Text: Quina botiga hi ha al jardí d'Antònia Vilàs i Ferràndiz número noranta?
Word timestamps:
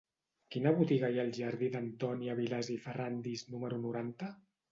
Quina 0.53 0.69
botiga 0.79 1.09
hi 1.15 1.19
ha 1.19 1.25
al 1.27 1.33
jardí 1.39 1.69
d'Antònia 1.75 2.37
Vilàs 2.41 2.71
i 2.77 2.79
Ferràndiz 2.87 3.47
número 3.53 3.81
noranta? 3.87 4.35